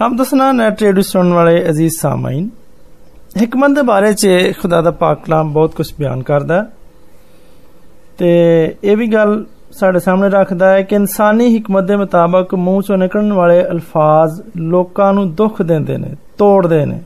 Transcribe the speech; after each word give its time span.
ਆਪ 0.00 0.12
ਦਸਨਾ 0.12 0.50
net 0.52 0.82
radio 0.82 1.02
ਸੁਣਨ 1.02 1.32
ਵਾਲੇ 1.32 1.64
ਅਜ਼ੀਜ਼ 1.70 1.96
ਸਾਮਾਈਨ 2.00 2.48
ਹਕਮਤ 3.42 3.70
ਦੇ 3.70 3.82
ਬਾਰੇ 3.82 4.12
'ਚ 4.12 4.28
ਖੁਦਾ 4.60 4.80
ਦਾ 4.80 4.90
ਪਾਕ 4.90 5.24
ਕਲਾਮ 5.24 5.52
ਬਹੁਤ 5.52 5.74
ਕੁਝ 5.74 5.86
ਬਿਆਨ 5.98 6.22
ਕਰਦਾ 6.22 6.64
ਤੇ 8.18 8.32
ਇਹ 8.84 8.96
ਵੀ 8.96 9.06
ਗੱਲ 9.06 9.44
ਸਾਡੇ 9.72 9.98
ਸਾਹਮਣੇ 9.98 10.28
ਰੱਖਦਾ 10.30 10.70
ਹੈ 10.70 10.82
ਕਿ 10.82 10.94
ਇਨਸਾਨੀ 10.94 11.56
ਹਕਮਤ 11.56 11.84
ਦੇ 11.84 11.96
ਮੁਤਾਬਕ 11.96 12.54
ਮੂੰਹ 12.54 12.82
ਚੋਂ 12.82 12.98
ਨਿਕਲਣ 12.98 13.32
ਵਾਲੇ 13.32 13.62
ਅਲਫਾਜ਼ 13.62 14.40
ਲੋਕਾਂ 14.56 15.12
ਨੂੰ 15.12 15.34
ਦੁੱਖ 15.34 15.62
ਦਿੰਦੇ 15.62 15.96
ਨੇ 15.96 16.14
ਤੋੜਦੇ 16.38 16.84
ਨੇ 16.86 17.00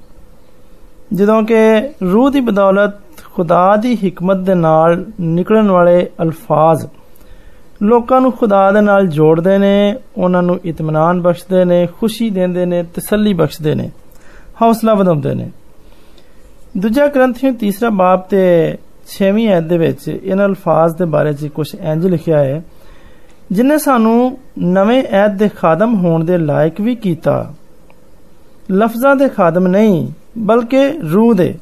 ਜਦੋਂ 1.13 1.43
ਕਿ 1.43 1.57
ਰੂਹ 2.03 2.31
ਦੀ 2.31 2.41
ਬਦੌਲਤ 2.41 3.01
ਖੁਦਾ 3.35 3.77
ਦੀ 3.77 3.97
ਹਕਮਤ 3.97 4.37
ਦੇ 4.37 4.55
ਨਾਲ 4.55 5.05
ਨਿਕਲਣ 5.21 5.71
ਵਾਲੇ 5.71 6.07
ਅਲਫਾਜ਼ 6.23 6.87
ਲੋਕਾਂ 7.83 8.21
ਨੂੰ 8.21 8.33
ਖੁਦਾ 8.33 8.71
ਦੇ 8.73 8.81
ਨਾਲ 8.81 9.07
ਜੋੜਦੇ 9.07 9.57
ਨੇ 9.59 9.95
ਉਹਨਾਂ 10.17 10.43
ਨੂੰ 10.43 10.59
ਇਤਮਾਨਾਨ 10.65 11.21
ਬਖਸ਼ਦੇ 11.21 11.65
ਨੇ 11.65 11.87
ਖੁਸ਼ੀ 12.01 12.29
ਦਿੰਦੇ 12.31 12.65
ਨੇ 12.67 12.83
ਤਸੱਲੀ 12.95 13.33
ਬਖਸ਼ਦੇ 13.35 13.75
ਨੇ 13.75 13.91
ਹੌਸਲਾ 14.63 14.95
ਵਧਾਉਂਦੇ 14.95 15.35
ਨੇ 15.35 15.51
ਦੂਜਾ 16.77 17.07
ਗ੍ਰੰਥੀਓ 17.07 17.53
ਤੀਸਰਾ 17.53 17.91
ਬਾਬ 17.95 18.23
ਤੇ 18.31 18.43
6ਵੀਂ 19.11 19.49
ਐਤ 19.49 19.63
ਦੇ 19.65 19.79
ਵਿੱਚ 19.79 20.09
ਇਹਨਾਂ 20.09 20.47
ਅਲਫਾਜ਼ 20.47 20.97
ਦੇ 20.97 21.05
ਬਾਰੇ 21.07 21.33
'ਚ 21.33 21.49
ਕੁਝ 21.55 21.69
ਇੰਜ 21.75 22.07
ਲਿਖਿਆ 22.07 22.39
ਹੈ 22.39 22.63
ਜਿਨੇ 23.51 23.77
ਸਾਨੂੰ 23.79 24.17
ਨਵੇਂ 24.59 25.03
ਐਤ 25.15 25.35
ਦੇ 25.35 25.49
ਖਾਦਮ 25.57 25.95
ਹੋਣ 25.97 26.25
ਦੇ 26.25 26.39
ਲਾਇਕ 26.39 26.81
ਵੀ 26.81 26.95
ਕੀਤਾ 26.97 27.37
ਲਫ਼ਜ਼ਾਂ 28.73 29.15
ਦੇ 29.17 29.29
ਖਾਦਮ 29.29 29.67
ਨਹੀਂ 29.67 30.07
ਬਲਕਿ 30.47 30.89
ਰੂਹ 31.13 31.35
ਦੇ 31.35 31.55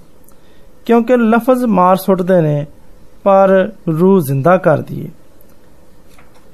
ਕਿਉਂਕਿ 0.87 1.17
ਲਫ਼ਜ਼ 1.17 1.65
ਮਾਰ 1.73 1.97
ਸੁੱਟਦੇ 1.97 2.41
ਨੇ 2.41 2.65
ਪਰ 3.25 3.51
ਰੂਹ 3.91 4.21
ਜ਼ਿੰਦਾ 4.21 4.57
ਕਰਦੀ 4.59 5.05
ਹੈ 5.05 5.11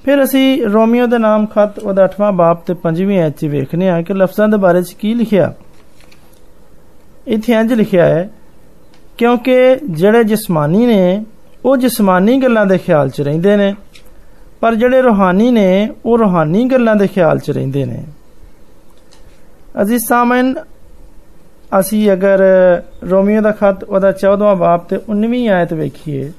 ਫਿਰ 0.05 0.23
ਅਸੀਂ 0.25 0.63
ਰੋਮੀਓ 0.67 1.07
ਦੇ 1.07 1.19
ਨਾਮ 1.19 1.47
ਖਤ 1.47 1.79
ਉਹਦਾ 1.79 2.05
8ਵਾਂ 2.07 2.33
ਬਾਪ 2.33 2.63
ਤੇ 2.67 2.75
5ਵੀਂ 2.85 3.19
ਐਚ 3.21 3.37
ਚ 3.37 3.47
ਵੇਖਨੇ 3.47 3.89
ਆ 3.91 4.01
ਕਿ 4.03 4.15
ਲਫ਼ਜ਼ਾਂ 4.15 4.49
ਦੇ 4.49 4.57
ਬਾਰੇ 4.57 4.83
ਚ 4.83 4.93
ਕੀ 4.93 5.15
ਲਿਖਿਆ 5.15 5.53
ਇੱਥੇ 7.27 7.53
ਇੰਜ 7.53 7.73
ਲਿਖਿਆ 7.73 8.05
ਹੈ 8.05 8.29
ਕਿਉਂਕਿ 9.19 9.57
ਜਿਹੜੇ 9.91 10.25
ਜਿਸਮਾਨੀ 10.25 10.87
ਨੇ 10.87 11.23
ਉਹ 11.65 11.77
ਜਿਸਮਾਨੀ 11.77 12.37
ਗੱਲਾਂ 12.43 12.65
ਦੇ 12.67 12.79
ਖਿਆਲ 12.79 13.09
'ਚ 13.09 13.21
ਰਹਿੰਦੇ 13.21 13.57
ਨੇ 13.57 13.75
ਪਰ 14.61 14.75
ਜਿਹੜੇ 14.75 15.03
ਰੂਹਾਨੀ 15.03 15.51
ਨੇ 15.51 15.89
ਉਹ 16.05 16.19
ਰੂਹਾਨੀ 16.19 16.65
ਗੱਲਾਂ 16.65 16.97
ਦੇ 16.97 17.07
ਖਿਆਲ 17.07 17.39
'ਚ 17.39 17.51
ਰਹਿੰਦੇ 17.51 17.85
ਨੇ 17.85 18.03
ਅਜ਼ੀਜ਼ 19.83 20.05
ਸਾਮਨ 20.09 20.55
ਅਸੀਂ 21.81 22.11
ਅਗਰ 22.13 22.41
ਰੋਮੀਓ 23.11 23.41
ਦਾ 23.41 23.51
ਖਤ 23.53 23.85
ਉਹਦਾ 23.85 24.13
14ਵਾਂ 24.17 24.55
ਬਾਪ 24.57 24.89
ਤੇ 24.89 24.99
19ਵੀਂ 25.11 25.49
ਆਇਤ 25.49 25.73
ਵੇਖੀਏ 25.73 26.31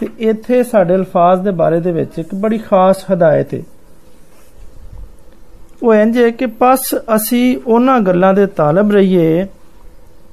ਤੇ 0.00 0.08
ਇੱਥੇ 0.18 0.62
ਸਾਡੇ 0.62 0.94
ਅਲਫਾਜ਼ 0.94 1.40
ਦੇ 1.40 1.50
ਬਾਰੇ 1.50 1.80
ਦੇ 1.80 1.92
ਵਿੱਚ 1.92 2.18
ਇੱਕ 2.18 2.34
ਬੜੀ 2.34 2.58
ਖਾਸ 2.58 3.04
ਹਦਾਇਤ 3.12 3.54
ਹੈ 3.54 3.62
ਉਹ 5.82 5.94
ਇੰਜ 5.94 6.18
ਹੈ 6.18 6.30
ਕਿ 6.30 6.46
ਪਸ 6.46 6.94
ਅਸੀਂ 6.94 7.58
ਉਹਨਾਂ 7.66 8.00
ਗੱਲਾਂ 8.00 8.34
ਦੇ 8.34 8.46
ਤਾਲਬ 8.46 8.92
ਰਹੀਏ 8.92 9.46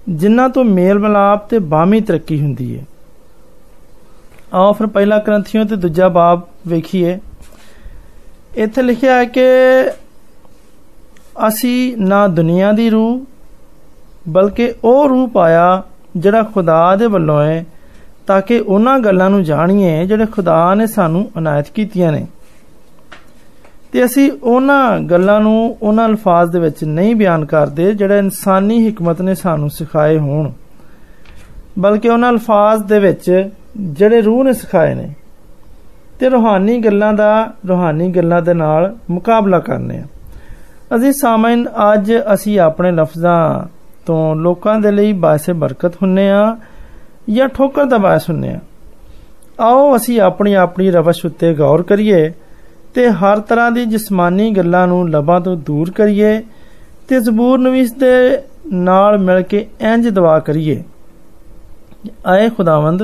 ਜਿਨ੍ਹਾਂ 0.09 0.49
ਤੋਂ 0.49 0.63
ਮੇਲ 0.63 0.99
ਮਲਾਪ 0.99 1.49
ਤੇ 1.49 1.59
ਬਾਮੀ 1.59 2.01
ਤਰੱਕੀ 2.01 2.41
ਹੁੰਦੀ 2.41 2.79
ਹੈ 2.79 2.85
ਆਓ 4.53 4.73
ਫਿਰ 4.73 4.87
ਪਹਿਲਾ 4.87 5.17
ਗ੍ਰੰਥੀਓ 5.17 5.63
ਤੇ 5.63 5.75
ਦੂਜਾ 5.75 6.07
ਬਾਬ 6.07 6.41
ਵੇਖੀਏ। 6.67 7.19
ਇੱਥੇ 8.55 8.81
ਲਿਖਿਆ 8.81 9.15
ਹੈ 9.15 9.25
ਕਿ 9.25 9.41
ਅਸੀਂ 11.47 11.97
ਨਾ 11.97 12.27
ਦੁਨੀਆ 12.27 12.71
ਦੀ 12.71 12.89
ਰੂਹ, 12.89 13.25
ਬਲਕਿ 14.29 14.73
ਉਹ 14.83 15.09
ਰੂਹ 15.09 15.27
ਪਾਇਆ 15.27 15.83
ਜਿਹੜਾ 16.17 16.43
ਖੁਦਾ 16.43 16.95
ਦੇ 16.95 17.07
ਵੱਲੋਂ 17.07 17.41
ਹੈ 17.43 17.65
ਤਾਂ 18.26 18.40
ਕਿ 18.40 18.58
ਉਹਨਾਂ 18.58 18.98
ਗੱਲਾਂ 18.98 19.28
ਨੂੰ 19.30 19.42
ਜਾਣੀਏ 19.44 20.04
ਜਿਹੜੇ 20.06 20.26
ਖੁਦਾ 20.26 20.74
ਨੇ 20.74 20.86
ਸਾਨੂੰ 20.86 21.28
ਅਨਾਇਤ 21.38 21.68
ਕੀਤੀਆਂ 21.74 22.12
ਨੇ 22.12 22.26
ਤੇ 23.92 24.04
ਅਸੀਂ 24.04 24.30
ਉਹਨਾਂ 24.42 24.98
ਗੱਲਾਂ 25.00 25.40
ਨੂੰ 25.40 25.76
ਉਹਨਾਂ 25.82 26.08
ਅਲਫਾਜ਼ 26.08 26.50
ਦੇ 26.50 26.58
ਵਿੱਚ 26.58 26.82
ਨਹੀਂ 26.84 27.14
ਬਿਆਨ 27.16 27.44
ਕਰਦੇ 27.44 27.92
ਜਿਹੜੇ 27.94 28.18
ਇਨਸਾਨੀ 28.18 28.88
ਹਕਮਤ 28.88 29.22
ਨੇ 29.22 29.34
ਸਾਨੂੰ 29.34 29.70
ਸਿਖਾਏ 29.70 30.18
ਹੋਣ 30.18 30.50
ਬਲਕਿ 31.78 32.08
ਉਹਨਾਂ 32.08 32.30
ਅਲਫਾਜ਼ 32.30 32.82
ਦੇ 32.82 32.98
ਵਿੱਚ 32.98 33.30
ਜਿਹੜੇ 33.78 34.20
ਰੂਹ 34.20 34.44
ਨੇ 34.44 34.52
ਸਿਖਾਏ 34.52 34.94
ਨੇ 34.94 35.08
ਤੇ 36.20 36.28
ਰੋਹਾਨੀ 36.28 36.78
ਗੱਲਾਂ 36.78 37.12
ਦਾ 37.12 37.32
ਰੋਹਾਨੀ 37.68 38.08
ਗੱਲਾਂ 38.08 38.42
ਦੇ 38.42 38.54
ਨਾਲ 38.54 38.94
ਮੁਕਾਬਲਾ 39.10 39.58
ਕਰਨੇ 39.58 39.98
ਆ 39.98 40.06
ਅਸੀਂ 40.96 41.12
ਸਾਮਾਈਨ 41.12 41.66
ਅੱਜ 41.92 42.12
ਅਸੀਂ 42.34 42.58
ਆਪਣੇ 42.60 42.90
ਲਫ਼ਜ਼ਾਂ 42.90 43.66
ਤੋਂ 44.06 44.34
ਲੋਕਾਂ 44.36 44.78
ਦੇ 44.80 44.90
ਲਈ 44.90 45.12
ਬਾਇਸੇ 45.12 45.52
ਬਰਕਤ 45.52 45.96
ਹੁੰਨੇ 46.02 46.30
ਆ 46.30 46.56
ਜਾਂ 47.29 47.47
ਠੋਕਰ 47.47 47.85
ਦਾ 47.85 47.97
ਬਾਇਸ 47.97 48.29
ਹੁੰਨੇ 48.29 48.49
ਆ। 48.49 48.59
ਆਓ 49.59 49.95
ਅਸੀਂ 49.95 50.19
ਆਪਣੀ 50.21 50.53
ਆਪਣੀ 50.53 50.91
ਰਵਸ਼ 50.91 51.25
ਉੱਤੇ 51.25 51.53
ਗੌਰ 51.53 51.81
ਕਰੀਏ 51.83 52.31
ਤੇ 52.93 53.09
ਹਰ 53.09 53.39
ਤਰ੍ਹਾਂ 53.39 53.71
ਦੀ 53.71 53.85
ਜਿਸਮਾਨੀ 53.85 54.49
ਗੱਲਾਂ 54.51 54.87
ਨੂੰ 54.87 55.09
ਲਬਾਂ 55.09 55.39
ਤੋਂ 55.41 55.55
ਦੂਰ 55.57 55.91
ਕਰੀਏ 55.91 56.39
ਤੇ 57.07 57.19
ਜ਼ਬੂਰ 57.19 57.59
ਨਵੀਸ 57.59 57.91
ਦੇ 57.93 58.41
ਨਾਲ 58.73 59.17
ਮਿਲ 59.17 59.41
ਕੇ 59.41 59.67
ਇੰਜ 59.81 60.07
ਦੁਆ 60.09 60.39
ਕਰੀਏ, 60.39 60.83
ਆਏ 62.27 62.49
ਖੁਦਾਵੰਦ, 62.49 63.03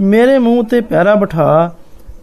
ਮੇਰੇ 0.00 0.38
ਮੂੰਹ 0.38 0.64
ਤੇ 0.64 0.80
ਪੈਰਾ 0.80 1.14
ਬਿਠਾ 1.14 1.74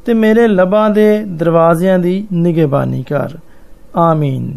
ਤੇ 0.05 0.13
ਮੇਰੇ 0.13 0.47
ਲਬਾਂ 0.47 0.89
ਦੇ 0.89 1.23
ਦਰਵਾਜ਼ਿਆਂ 1.23 1.99
ਦੀ 1.99 2.27
ਨਿਗਹਿਬਾਨੀ 2.33 3.03
ਕਰ। 3.03 3.37
ਆਮੀਨ। 3.95 4.55